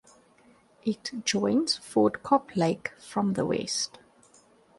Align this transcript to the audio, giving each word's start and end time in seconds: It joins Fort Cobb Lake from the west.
It 0.83 1.11
joins 1.25 1.75
Fort 1.77 2.23
Cobb 2.23 2.49
Lake 2.55 2.89
from 2.97 3.33
the 3.33 3.45
west. 3.45 3.99